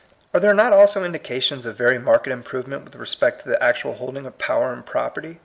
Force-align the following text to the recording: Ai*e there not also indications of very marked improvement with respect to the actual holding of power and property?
Ai*e 0.33 0.41
there 0.41 0.53
not 0.55 0.73
also 0.73 1.03
indications 1.03 1.63
of 1.63 1.77
very 1.77 1.99
marked 1.99 2.25
improvement 2.25 2.83
with 2.83 2.95
respect 2.95 3.43
to 3.43 3.49
the 3.49 3.63
actual 3.63 3.93
holding 3.93 4.25
of 4.25 4.35
power 4.39 4.73
and 4.73 4.83
property? 4.83 5.39